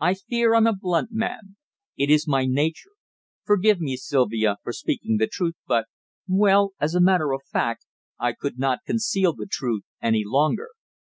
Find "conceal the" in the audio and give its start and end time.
8.86-9.44